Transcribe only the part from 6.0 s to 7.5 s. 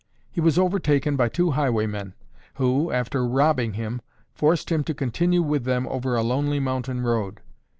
a lonely mountain road.